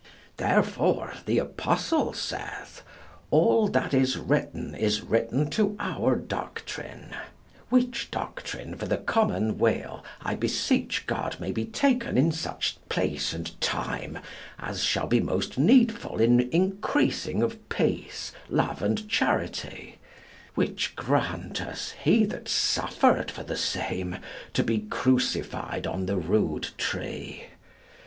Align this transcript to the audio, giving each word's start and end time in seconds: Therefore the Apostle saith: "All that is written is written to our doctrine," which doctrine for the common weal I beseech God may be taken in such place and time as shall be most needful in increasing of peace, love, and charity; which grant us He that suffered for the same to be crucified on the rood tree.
Therefore 0.37 1.13
the 1.27 1.37
Apostle 1.37 2.13
saith: 2.13 2.81
"All 3.29 3.67
that 3.67 3.93
is 3.93 4.17
written 4.17 4.73
is 4.73 5.03
written 5.03 5.47
to 5.51 5.75
our 5.79 6.15
doctrine," 6.15 7.13
which 7.69 8.09
doctrine 8.09 8.73
for 8.73 8.87
the 8.87 8.97
common 8.97 9.59
weal 9.59 10.03
I 10.23 10.33
beseech 10.33 11.05
God 11.05 11.35
may 11.39 11.51
be 11.51 11.65
taken 11.65 12.17
in 12.17 12.31
such 12.31 12.77
place 12.89 13.31
and 13.31 13.61
time 13.61 14.17
as 14.57 14.81
shall 14.83 15.05
be 15.05 15.19
most 15.19 15.59
needful 15.59 16.19
in 16.19 16.49
increasing 16.51 17.43
of 17.43 17.69
peace, 17.69 18.31
love, 18.49 18.81
and 18.81 19.07
charity; 19.07 19.99
which 20.55 20.95
grant 20.95 21.61
us 21.61 21.91
He 22.03 22.25
that 22.25 22.49
suffered 22.49 23.29
for 23.29 23.43
the 23.43 23.55
same 23.55 24.17
to 24.53 24.63
be 24.63 24.79
crucified 24.79 25.85
on 25.85 26.07
the 26.07 26.17
rood 26.17 26.69
tree. 26.79 27.45